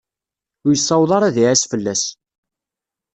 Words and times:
Ur 0.65 0.71
yessaweḍ 0.75 1.11
ara 1.17 1.25
ad 1.29 1.37
iɛas 1.43 1.63
fell-as. 1.71 2.03